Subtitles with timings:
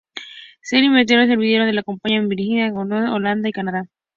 [0.63, 3.85] Se intervinieron servidores de la compañía en Virginia, Washington, Holanda y Canadá.